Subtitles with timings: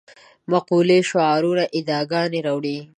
[0.51, 2.77] مقولې شعارونه ادعاګانې راوړې.